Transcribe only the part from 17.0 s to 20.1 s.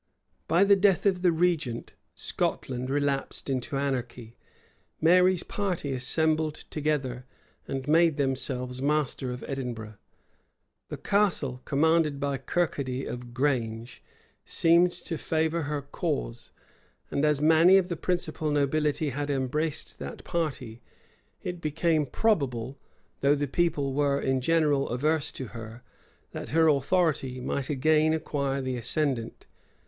and as many of the principal nobility had embraced